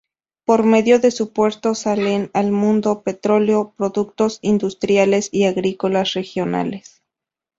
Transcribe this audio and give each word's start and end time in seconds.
Por 0.45 0.63
medio 0.63 0.97
de 0.97 1.11
su 1.11 1.31
puerto 1.31 1.75
salen 1.75 2.31
al 2.33 2.51
mundo 2.51 3.03
petróleo, 3.03 3.75
productos 3.77 4.39
industriales 4.41 5.29
y 5.31 5.43
agrícolas 5.43 6.13
regionales. 6.15 7.03